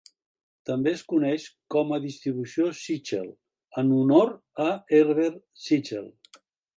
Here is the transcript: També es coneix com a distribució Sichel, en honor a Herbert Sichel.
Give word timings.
També 0.67 0.91
es 0.99 1.03
coneix 1.11 1.43
com 1.75 1.91
a 1.97 1.99
distribució 2.05 2.71
Sichel, 2.79 3.27
en 3.83 3.91
honor 3.99 4.31
a 4.69 4.73
Herbert 5.01 5.37
Sichel. 5.67 6.09